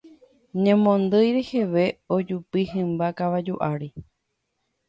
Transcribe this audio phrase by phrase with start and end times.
[0.63, 3.89] Ñemondýi reheve ojupi hymba kavaju ári.